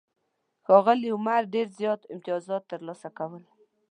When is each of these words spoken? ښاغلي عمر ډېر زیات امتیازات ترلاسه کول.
ښاغلي 0.65 1.09
عمر 1.15 1.41
ډېر 1.53 1.67
زیات 1.79 2.01
امتیازات 2.13 2.63
ترلاسه 2.71 3.09
کول. 3.17 3.43